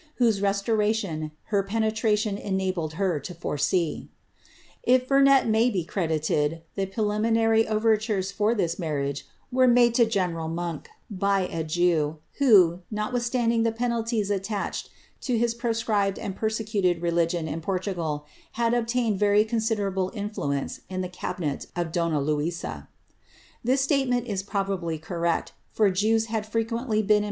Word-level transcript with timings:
whose 0.15 0.41
restoration 0.41 1.29
her 1.53 1.61
penetialioi 1.63 2.23
k 2.35 2.43
enabled 2.43 2.93
her 2.93 3.19
to 3.19 3.35
foresee.[. 3.35 4.09
If 4.83 5.07
Burnet 5.07 5.45
may 5.45 5.69
be 5.69 5.83
credited, 5.85 6.63
the 6.73 6.87
preliminary 6.87 7.67
overtures 7.67 8.31
for 8.31 8.55
this 8.55 8.77
marrisge 8.77 9.25
were 9.51 9.67
made 9.67 9.93
to 9.93 10.07
General 10.07 10.47
Monk, 10.47 10.89
by 11.11 11.41
a 11.41 11.63
Jew, 11.63 12.17
who, 12.39 12.79
notwithstanding 12.89 13.61
the 13.61 13.71
penalties 13.71 14.31
attached 14.31 14.89
to 15.21 15.37
his 15.37 15.53
proscribed 15.53 16.17
and 16.17 16.35
persecuted 16.35 17.03
religion 17.03 17.47
in 17.47 17.61
Poitiigsli 17.61 18.23
had 18.53 18.73
obtained 18.73 19.19
very 19.19 19.45
considerable 19.45 20.09
infiuence 20.15 20.81
in 20.89 21.01
the 21.01 21.09
cabinet 21.09 21.67
of 21.75 21.91
donna 21.91 22.19
Luis' 22.19 22.65
This 23.63 23.81
statement 23.81 24.25
is 24.25 24.41
probably 24.41 24.97
correct, 24.97 25.53
for 25.69 25.91
Jews 25.91 26.25
have 26.25 26.47
frequently 26.47 27.03
been' 27.03 27.05
Ereceira 27.05 27.17
Portug. 27.17 27.19